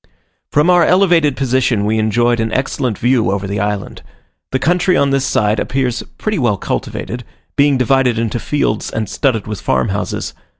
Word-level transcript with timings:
From 0.49 0.71
our 0.71 0.83
elevated 0.83 1.37
position 1.37 1.85
we 1.85 1.99
enjoyed 1.99 2.39
an 2.39 2.51
excellent 2.53 2.97
view 2.97 3.29
over 3.29 3.45
the 3.45 3.59
island. 3.59 4.01
The 4.51 4.57
country 4.57 4.97
on 4.97 5.11
this 5.11 5.23
side 5.25 5.59
appears 5.59 6.01
pretty 6.17 6.39
well 6.39 6.57
cultivated, 6.57 7.23
being 7.55 7.77
divided 7.77 8.17
into 8.17 8.39
fields 8.39 8.89
and 8.89 9.07
studded 9.07 9.45
with 9.45 9.61
farm 9.61 9.89
houses. 9.89 10.33